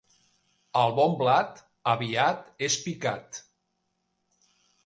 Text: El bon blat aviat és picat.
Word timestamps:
El 0.83 0.93
bon 0.99 1.13
blat 1.19 1.61
aviat 1.93 2.49
és 2.69 2.79
picat. 2.87 3.41